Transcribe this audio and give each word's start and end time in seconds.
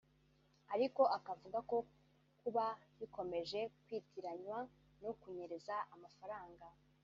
ariko 0.73 1.01
akavuga 1.17 1.59
ko 1.69 1.77
kuba 2.41 2.65
bikomeje 2.99 3.59
kwitiranywa 3.83 4.59
no 5.03 5.11
kunyereza 5.19 5.75
amafaranga 5.95 6.65